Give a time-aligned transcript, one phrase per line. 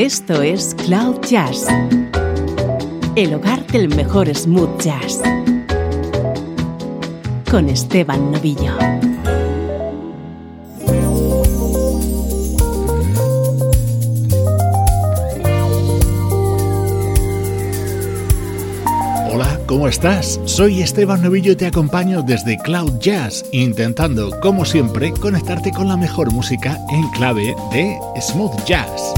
[0.00, 1.66] Esto es Cloud Jazz,
[3.16, 5.20] el hogar del mejor smooth jazz,
[7.50, 8.72] con Esteban Novillo.
[19.30, 20.40] Hola, ¿cómo estás?
[20.46, 25.98] Soy Esteban Novillo y te acompaño desde Cloud Jazz, intentando, como siempre, conectarte con la
[25.98, 29.12] mejor música en clave de smooth jazz.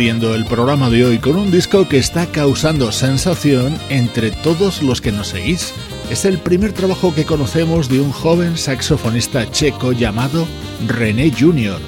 [0.00, 5.12] El programa de hoy con un disco que está causando sensación entre todos los que
[5.12, 5.74] nos seguís.
[6.10, 10.46] Es el primer trabajo que conocemos de un joven saxofonista checo llamado
[10.86, 11.78] René Jr.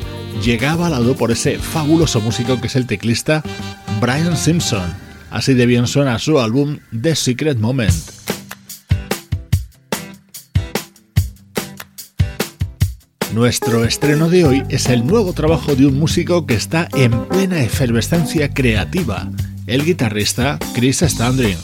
[0.44, 3.42] Llega avalado por ese fabuloso músico que es el teclista
[3.98, 4.92] Brian Simpson.
[5.30, 7.94] Así de bien suena su álbum The Secret Moment.
[13.32, 17.62] Nuestro estreno de hoy es el nuevo trabajo de un músico que está en plena
[17.62, 19.30] efervescencia creativa,
[19.66, 21.56] el guitarrista Chris Standring.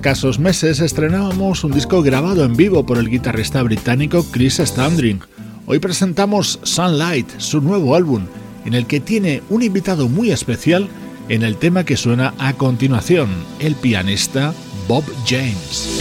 [0.00, 5.20] Escasos meses estrenábamos un disco grabado en vivo por el guitarrista británico Chris Standring.
[5.66, 8.22] Hoy presentamos Sunlight, su nuevo álbum,
[8.64, 10.88] en el que tiene un invitado muy especial
[11.28, 14.54] en el tema que suena a continuación, el pianista
[14.88, 15.99] Bob James.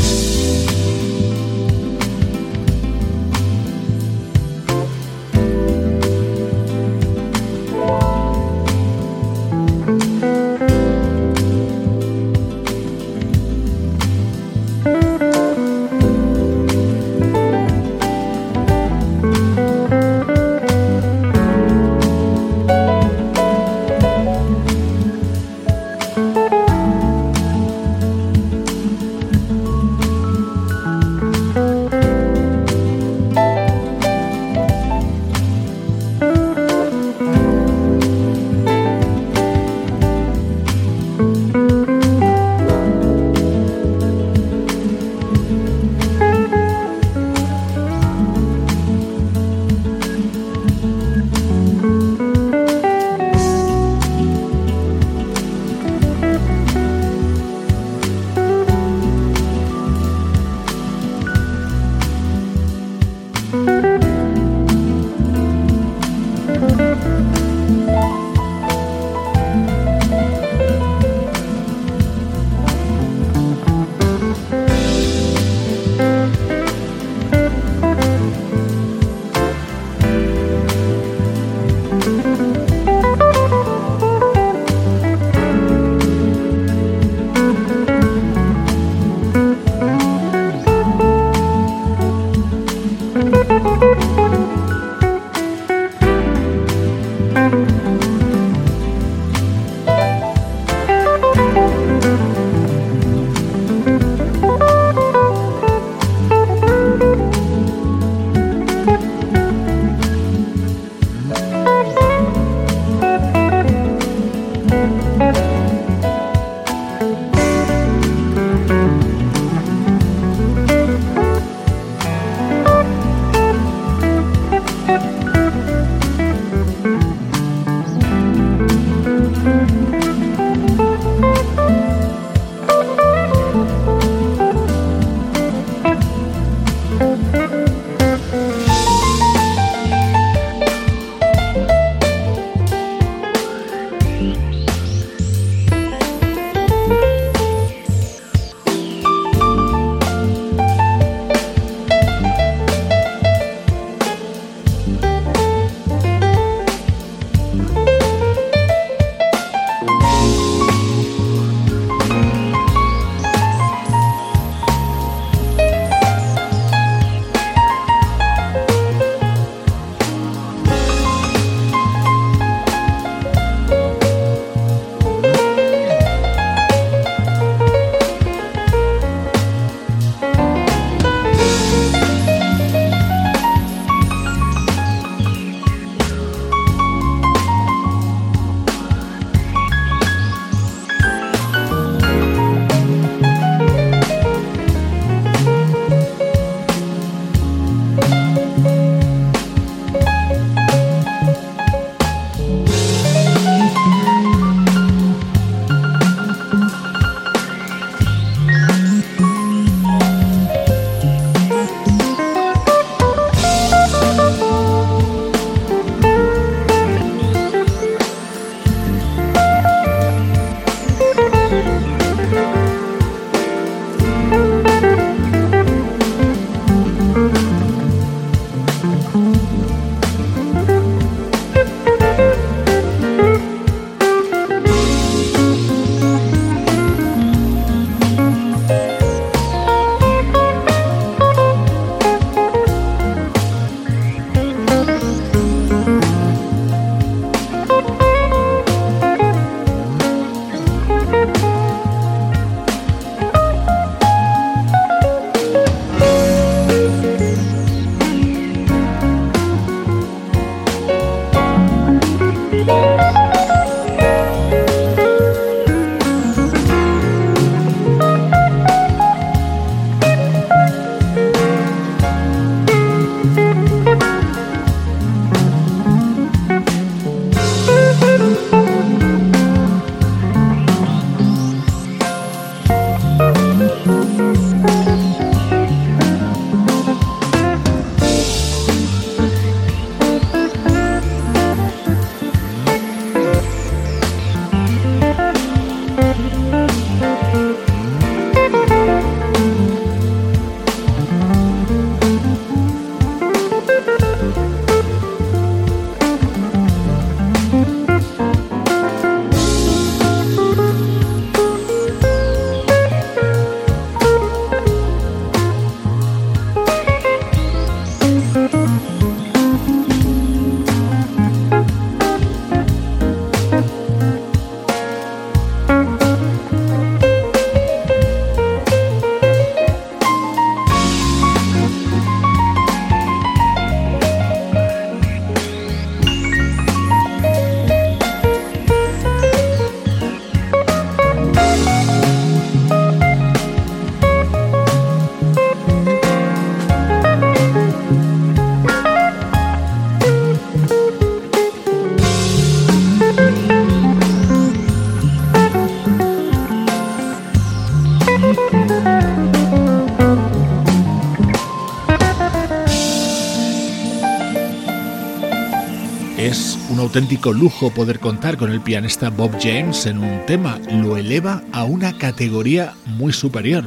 [366.89, 371.63] Auténtico lujo poder contar con el pianista Bob James en un tema, lo eleva a
[371.63, 373.63] una categoría muy superior.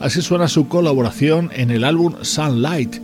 [0.00, 2.96] Así suena su colaboración en el álbum Sunlight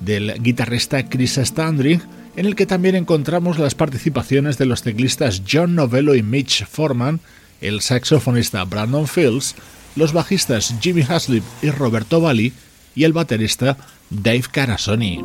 [0.00, 2.02] del guitarrista Chris Standring,
[2.34, 7.20] en el que también encontramos las participaciones de los teclistas John Novello y Mitch Foreman,
[7.60, 9.54] el saxofonista Brandon Fields,
[9.94, 12.52] los bajistas Jimmy Haslip y Roberto Valli
[12.96, 13.76] y el baterista
[14.10, 15.22] Dave Carasoni.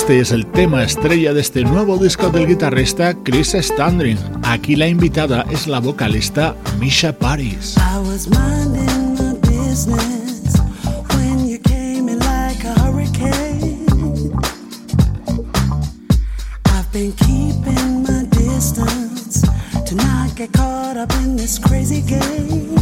[0.00, 4.16] Este es el tema estrella de este nuevo disco del guitarrista Chris Standring.
[4.42, 7.76] Aquí la invitada es la vocalista Misha Paris.
[18.32, 19.42] distance
[19.86, 22.79] to not get caught up in this crazy game.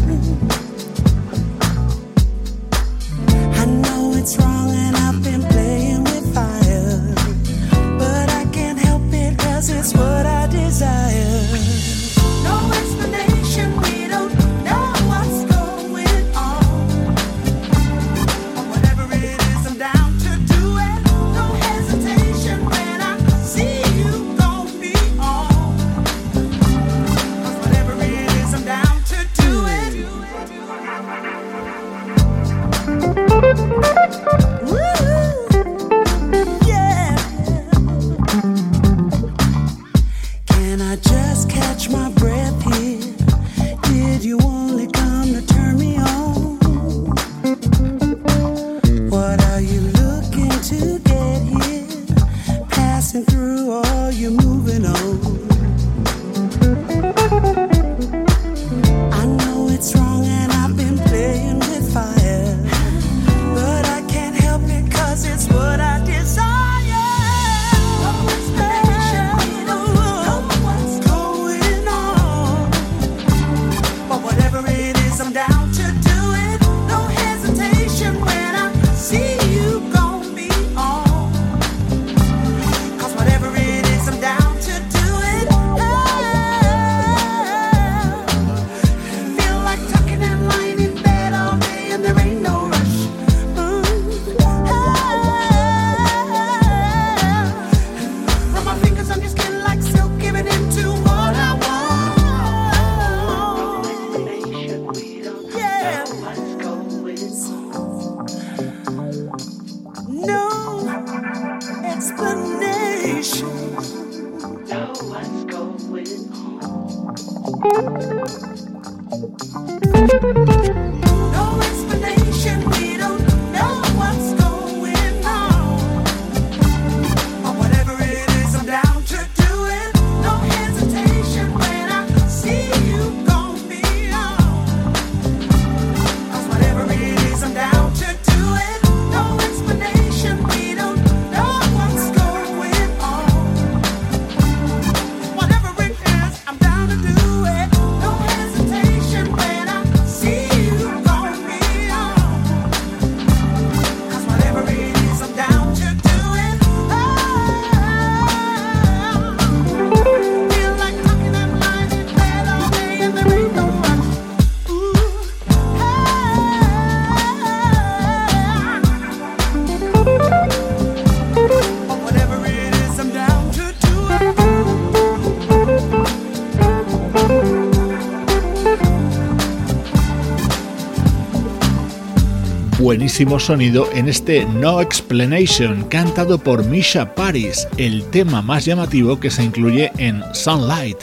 [182.89, 189.31] Buenísimo sonido en este No Explanation, cantado por Misha Paris, el tema más llamativo que
[189.31, 190.97] se incluye en Sunlight,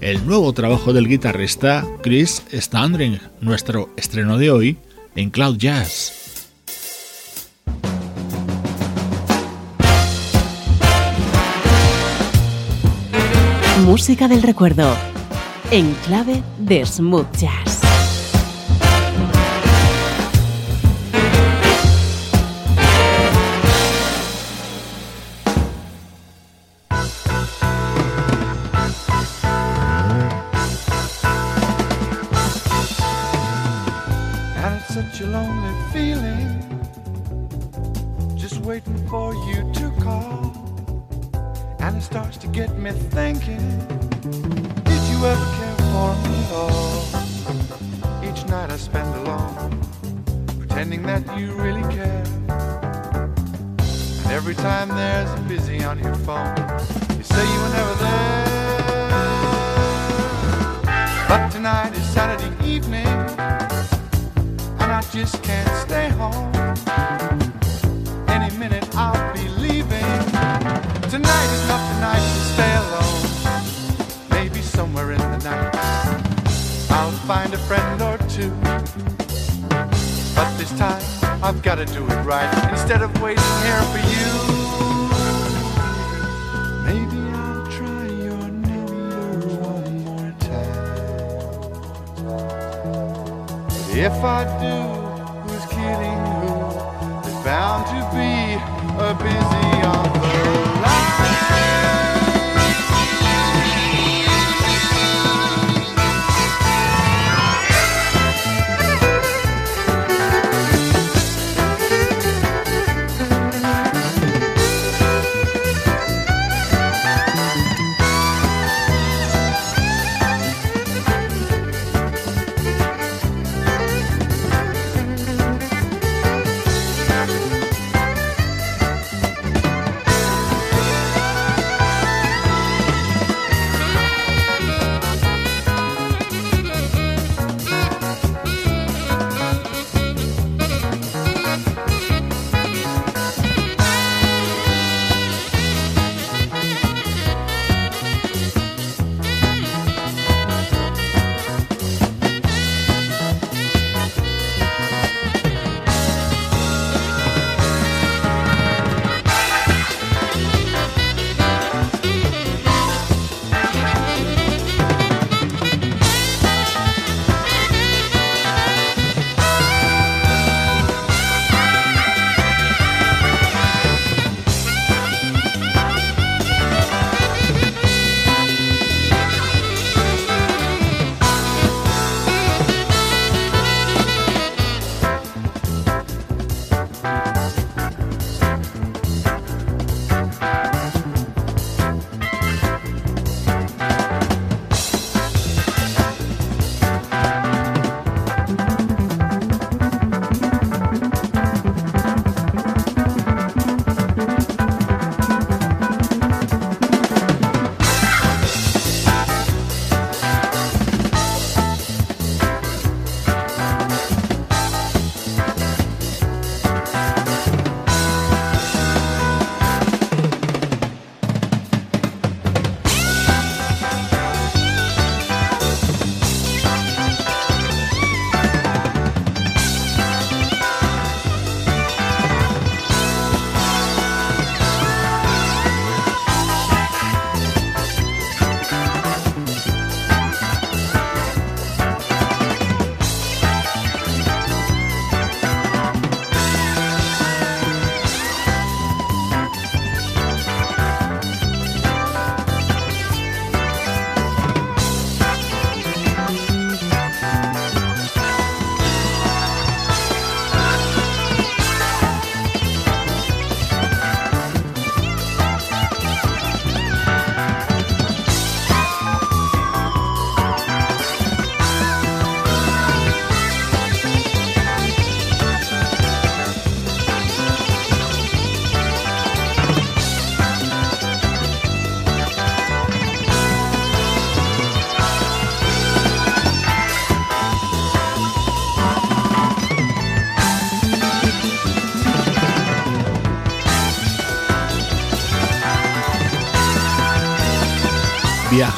[0.00, 4.78] el nuevo trabajo del guitarrista Chris Standring, nuestro estreno de hoy
[5.16, 6.46] en Cloud Jazz.
[13.84, 14.94] Música del recuerdo,
[15.72, 17.81] en clave de smooth jazz.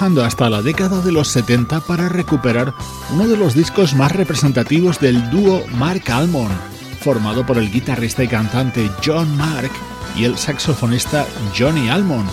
[0.04, 2.74] Hasta la década de los 70 para recuperar
[3.10, 6.52] uno de los discos más representativos del dúo Mark Almond,
[7.00, 9.70] formado por el guitarrista y cantante John Mark
[10.14, 11.26] y el saxofonista
[11.58, 12.28] Johnny Almond.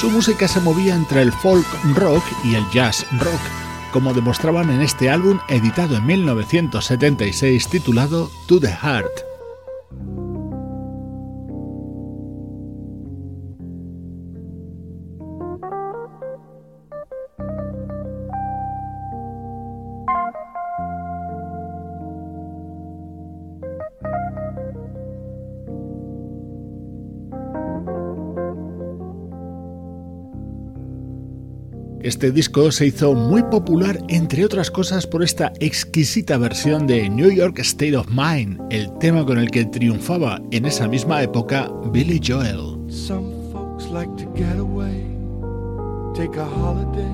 [0.00, 3.40] Su música se movía entre el folk rock y el jazz rock,
[3.92, 9.31] como demostraban en este álbum editado en 1976 titulado To the Heart.
[32.22, 37.32] Este disco se hizo muy popular, entre otras cosas, por esta exquisita versión de New
[37.32, 42.20] York State of Mind, el tema con el que triunfaba en esa misma época Billy
[42.24, 42.78] Joel.
[42.88, 45.04] Some folks like to get away,
[46.14, 47.10] take a holiday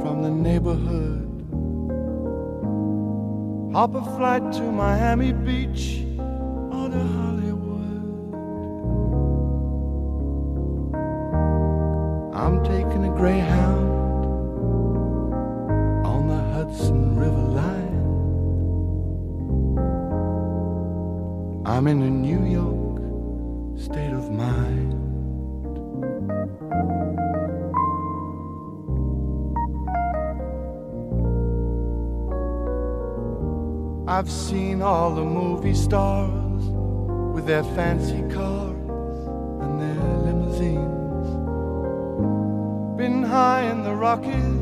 [0.00, 1.28] from the neighborhood.
[3.74, 6.06] Hop a flight to Miami Beach
[6.72, 8.14] or to Hollywood.
[12.34, 13.63] I'm taking a Greyhound
[21.74, 24.94] I'm in a New York state of mind.
[34.08, 36.62] I've seen all the movie stars
[37.34, 39.26] with their fancy cars
[39.64, 41.26] and their limousines.
[42.96, 44.53] Been high in the Rockies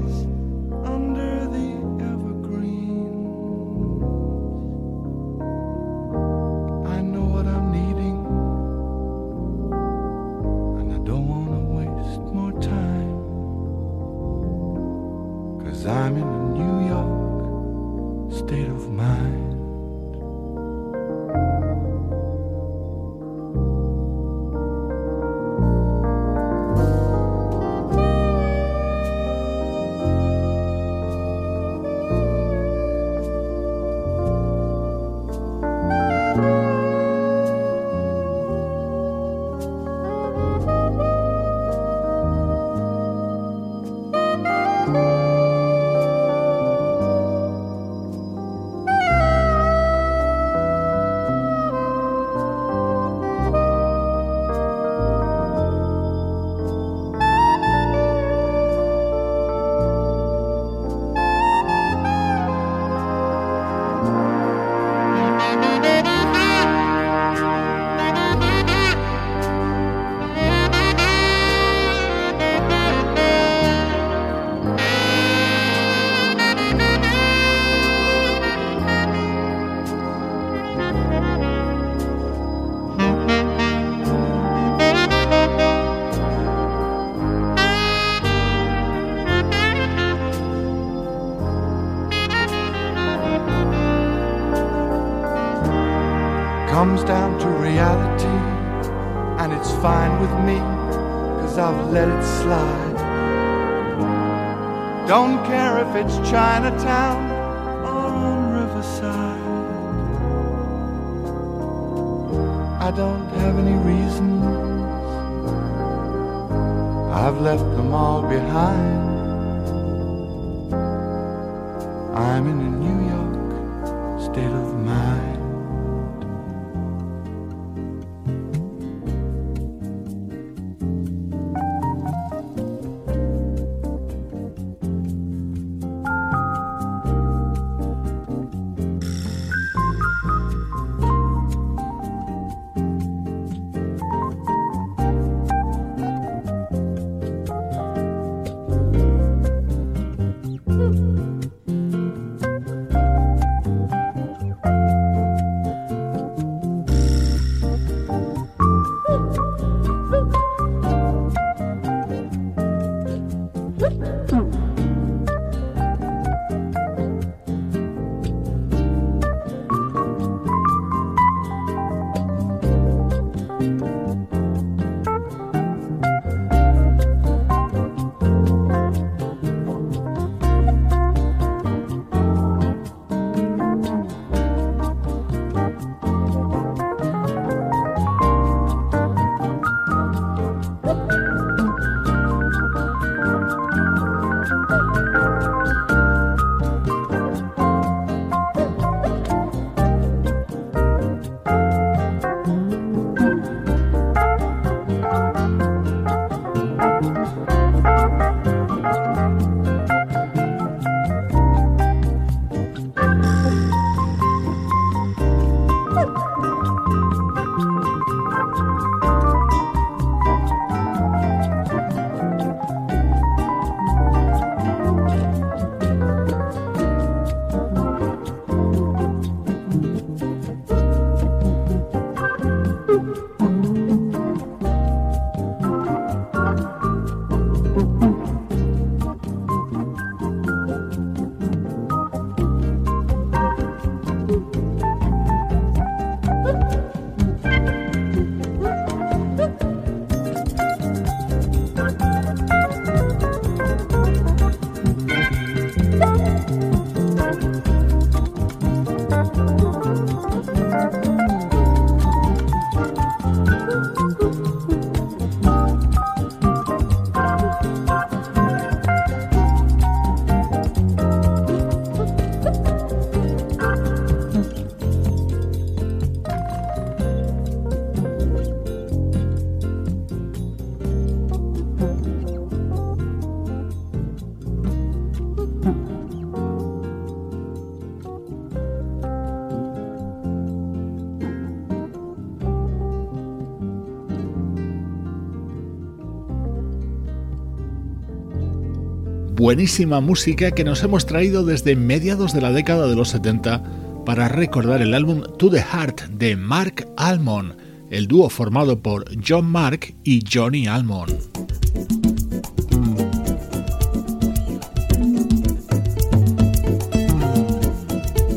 [299.55, 303.63] buenísima música que nos hemos traído desde mediados de la década de los 70
[304.07, 307.57] para recordar el álbum To the Heart de Mark Almond,
[307.91, 311.13] el dúo formado por John Mark y Johnny Almond.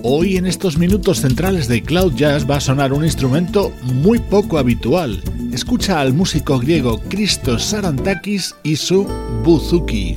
[0.04, 4.58] Hoy en estos minutos centrales de Cloud Jazz va a sonar un instrumento muy poco
[4.58, 5.24] habitual.
[5.54, 9.08] Escucha al músico griego Christos Sarantakis y su
[9.46, 10.14] buzuki.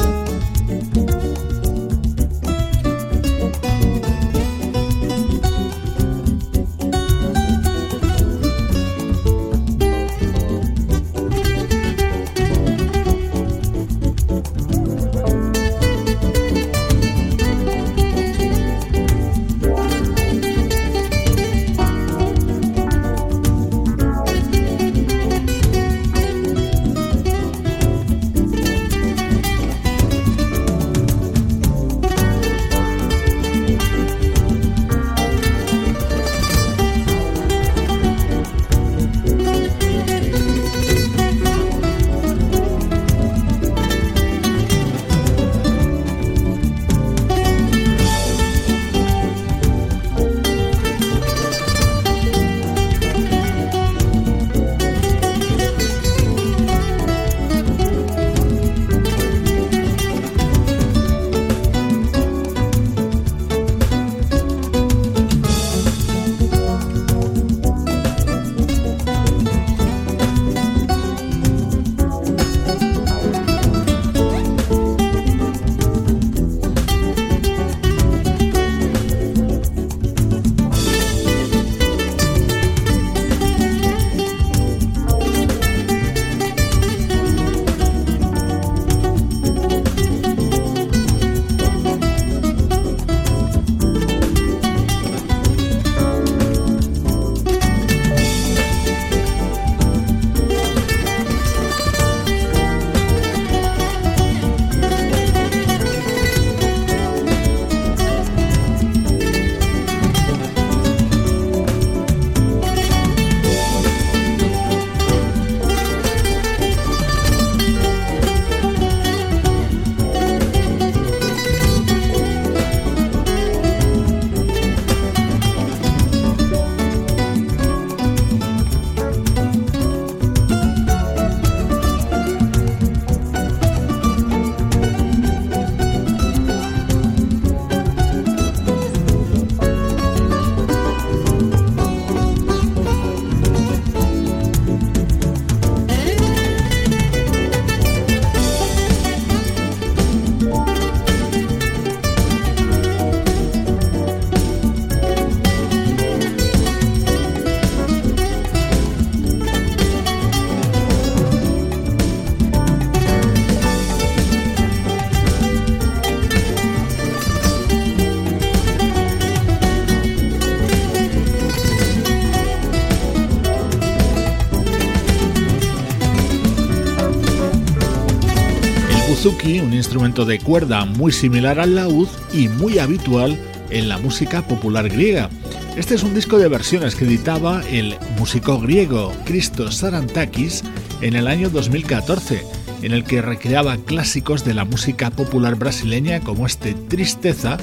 [179.47, 183.39] Un instrumento de cuerda muy similar al laúd y muy habitual
[183.71, 185.31] en la música popular griega.
[185.77, 190.65] Este es un disco de versiones que editaba el músico griego Christos Sarantakis
[191.03, 192.43] en el año 2014,
[192.83, 197.59] en el que recreaba clásicos de la música popular brasileña como este Tristeza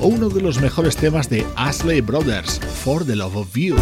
[0.00, 3.76] o uno de los mejores temas de Ashley Brothers, For the Love of You.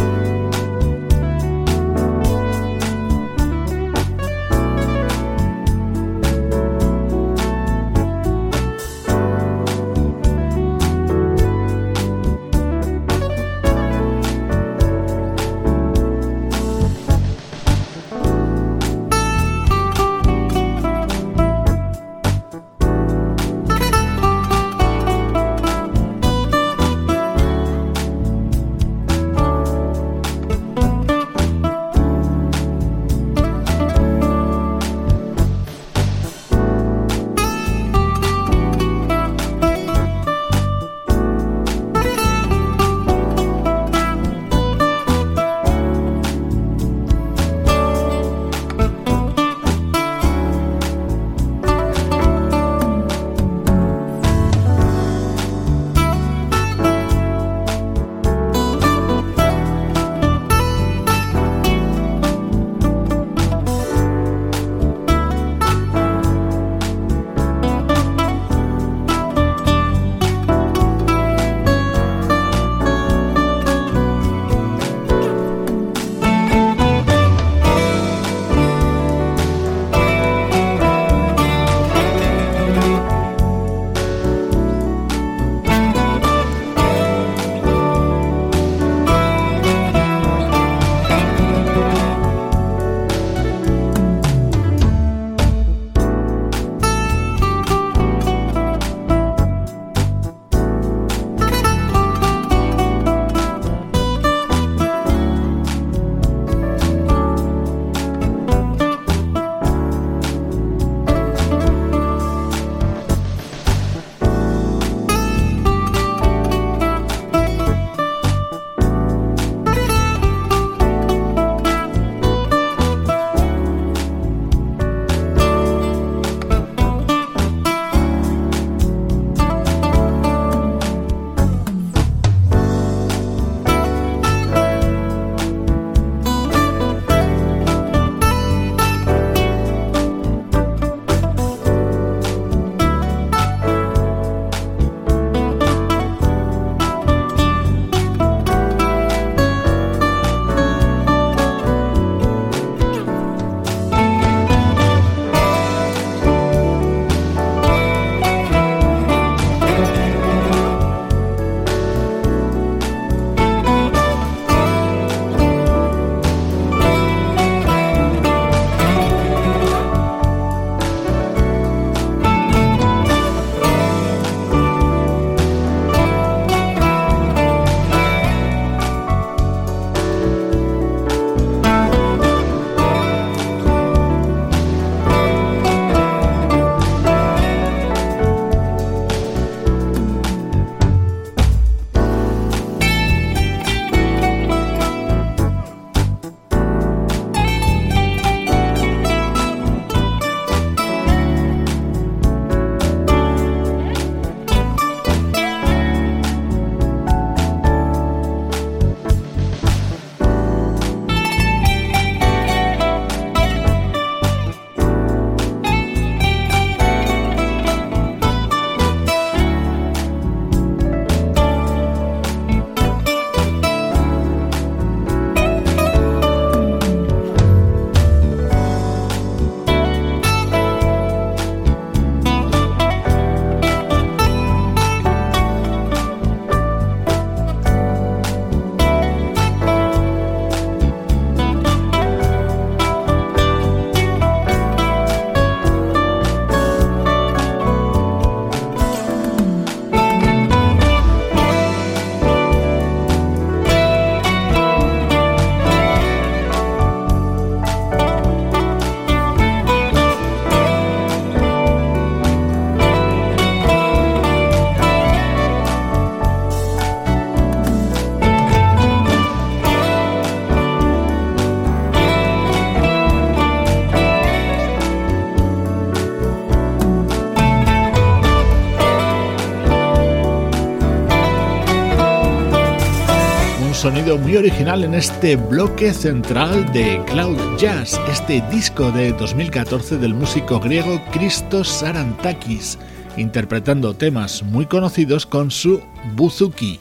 [284.15, 290.61] Muy original en este bloque central de Cloud Jazz, este disco de 2014 del músico
[290.61, 292.79] griego Christos Sarantakis,
[293.17, 295.83] interpretando temas muy conocidos con su
[296.15, 296.79] buzuki,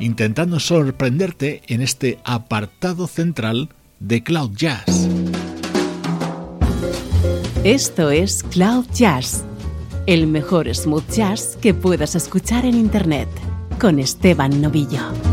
[0.00, 5.08] intentando sorprenderte en este apartado central de Cloud Jazz.
[7.64, 9.44] Esto es Cloud Jazz,
[10.06, 13.28] el mejor smooth jazz que puedas escuchar en Internet,
[13.80, 15.25] con Esteban Novillo.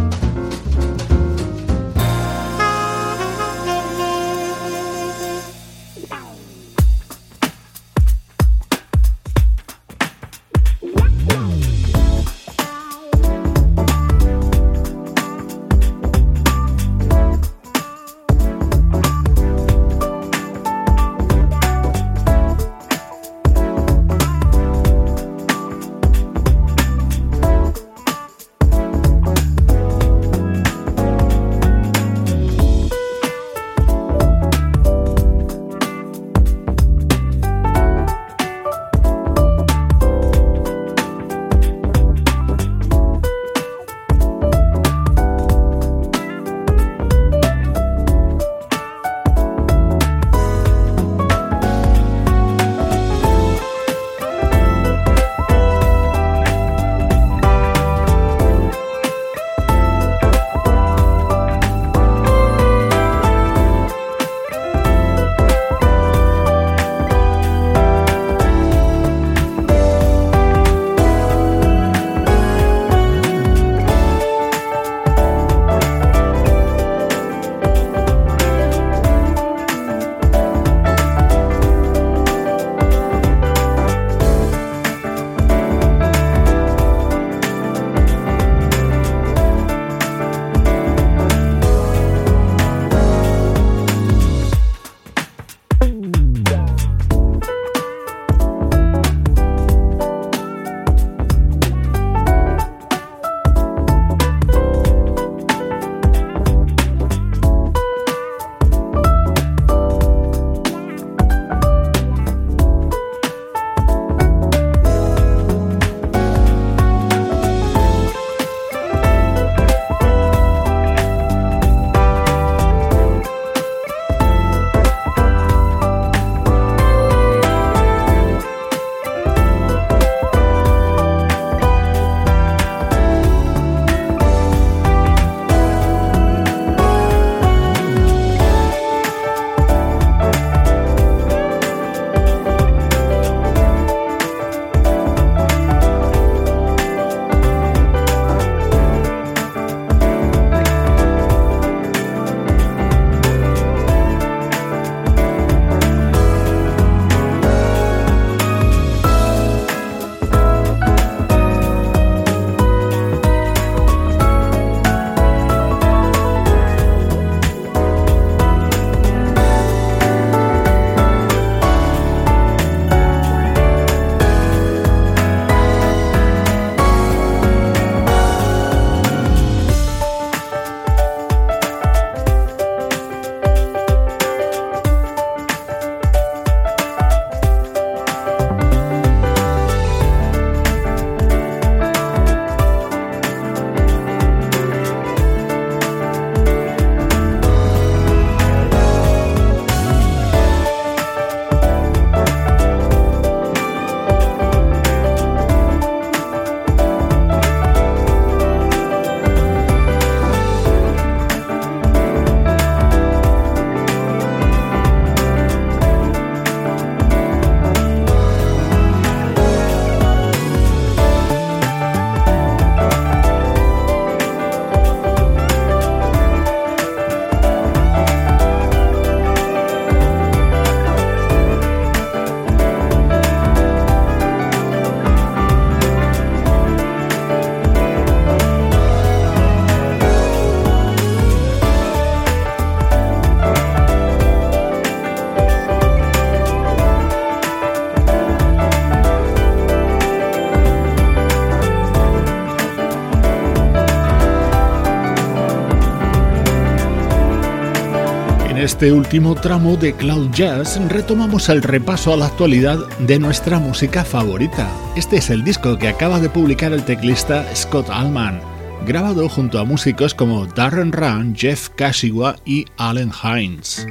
[258.83, 264.03] Este último tramo de Cloud Jazz retomamos el repaso a la actualidad de nuestra música
[264.03, 264.69] favorita.
[264.97, 268.41] Este es el disco que acaba de publicar el teclista Scott Allman.
[268.85, 273.87] grabado junto a músicos como Darren Run, Jeff Kashiwa y Allen Hines.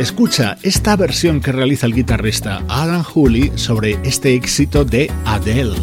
[0.00, 5.76] Escucha esta versión que realiza el guitarrista Adam Hooley sobre este éxito de Adele.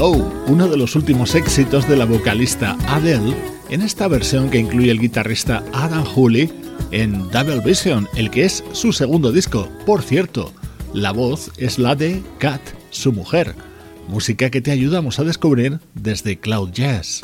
[0.00, 3.34] Uno de los últimos éxitos de la vocalista Adele
[3.68, 6.50] en esta versión que incluye el guitarrista Adam Hooley
[6.92, 9.68] en Double Vision, el que es su segundo disco.
[9.84, 10.52] Por cierto,
[10.94, 13.54] la voz es la de Kat, su mujer.
[14.08, 17.20] Música que te ayudamos a descubrir desde Cloud Jazz.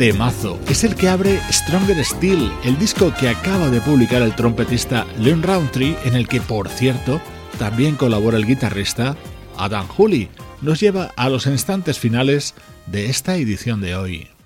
[0.00, 0.58] Temazo.
[0.66, 5.42] Es el que abre Stronger Steel, el disco que acaba de publicar el trompetista Leon
[5.42, 7.20] Roundtree, en el que, por cierto,
[7.58, 9.14] también colabora el guitarrista
[9.58, 10.30] Adam Hooley.
[10.62, 12.54] Nos lleva a los instantes finales
[12.86, 14.39] de esta edición de hoy.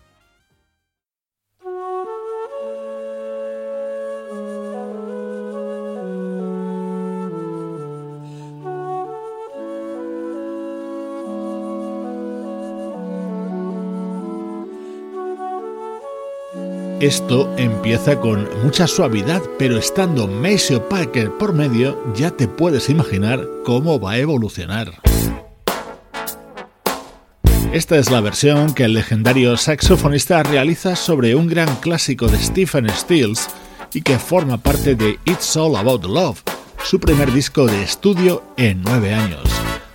[17.04, 23.46] Esto empieza con mucha suavidad, pero estando Maceo Parker por medio, ya te puedes imaginar
[23.62, 25.02] cómo va a evolucionar.
[27.74, 32.88] Esta es la versión que el legendario saxofonista realiza sobre un gran clásico de Stephen
[32.88, 33.50] Stills
[33.92, 36.40] y que forma parte de It's All About Love,
[36.84, 39.44] su primer disco de estudio en nueve años.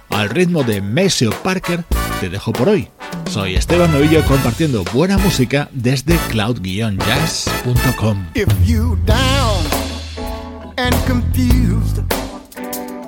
[0.10, 1.86] Al ritmo de Maceo Parker,
[2.20, 2.88] te dejo por hoy.
[3.30, 8.28] Soy Esteban Novillo compartiendo buena música desde cloud-jazz.com.
[8.36, 9.65] If you down
[10.78, 11.99] and confused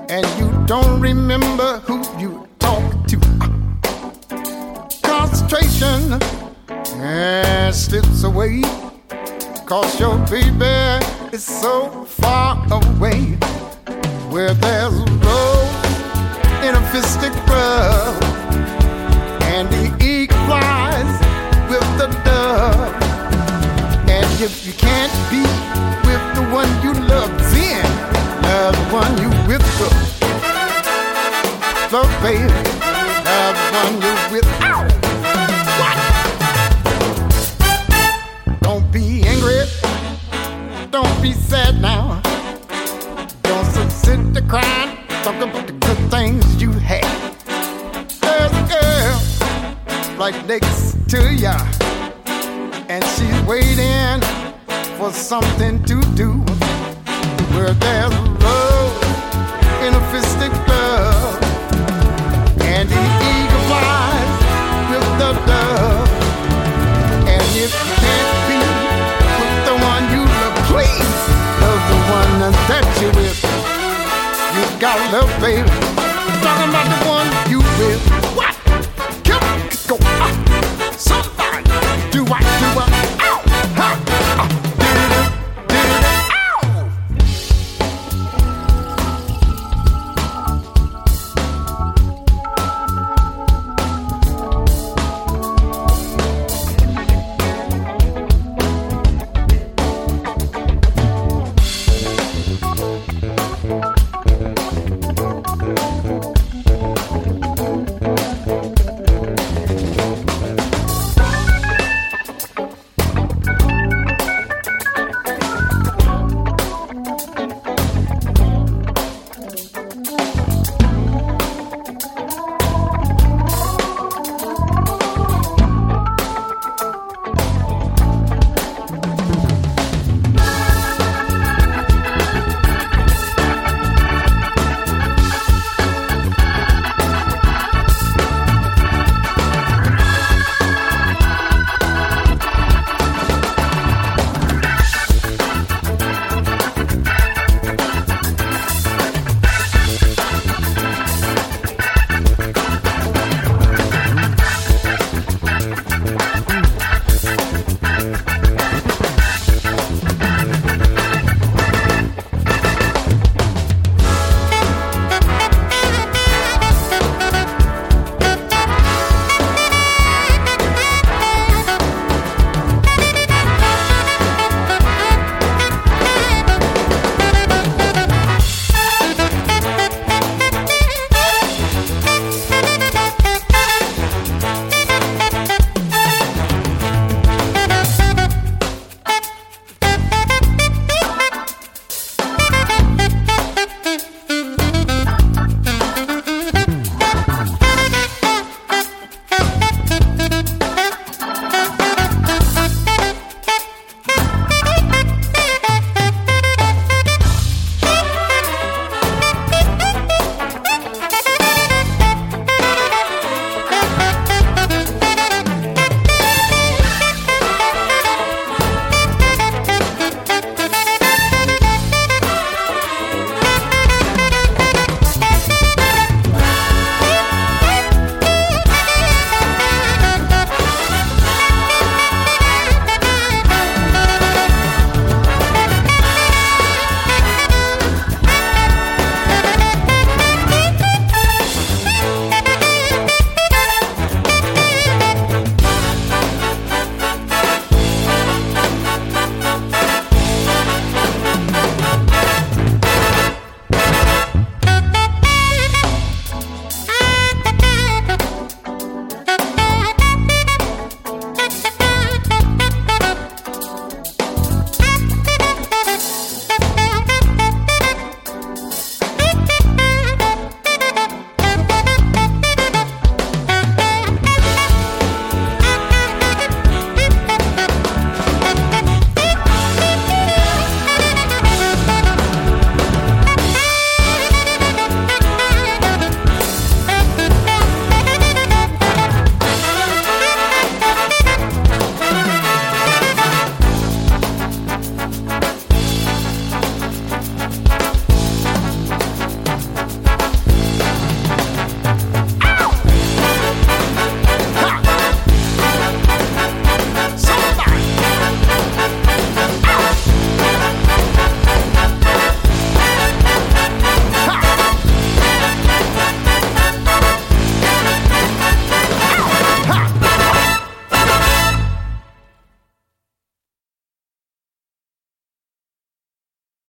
[0.10, 3.18] and you don't remember who you talk to,
[5.02, 6.20] concentration
[7.72, 8.62] slips away.
[9.66, 11.00] Cause your baby
[11.32, 13.38] is so far away.
[14.30, 15.72] Where there's rose
[16.64, 18.41] in a fistic rub,
[19.54, 21.14] and the eagle flies
[21.70, 22.94] with the dove.
[24.08, 25.42] And if you can't be
[26.08, 27.86] with the one you love, then
[28.44, 29.66] love the one you with.
[31.92, 32.48] Love, baby,
[33.28, 34.48] love the one you with.
[34.70, 34.82] Ow!
[35.82, 35.98] What?
[38.62, 39.62] Don't be angry.
[40.92, 42.22] Don't be sad now.
[43.44, 45.81] Don't sit there crying, talking about the
[50.22, 51.58] right next to ya,
[52.94, 54.22] and she's waiting
[54.96, 56.30] for something to do.
[57.58, 58.14] Where there's
[58.46, 58.94] love
[59.82, 61.42] in a fisted glove,
[62.62, 63.04] and the
[63.34, 64.34] eagle flies
[64.92, 66.10] with the dove.
[67.26, 68.62] And if you can't be
[69.42, 71.18] with the one you love, please
[71.66, 72.34] love the one
[72.70, 73.42] that you with.
[74.54, 75.68] You got love, baby.
[76.46, 78.11] Talking about the one you with.